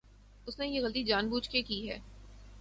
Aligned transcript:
اس 0.47 0.59
نے 0.59 0.67
یہ 0.67 0.81
غلطی 0.81 1.03
جان 1.03 1.29
بوجھ 1.29 1.49
کے 1.49 1.61
کی 1.61 1.89
ہے۔ 1.89 1.99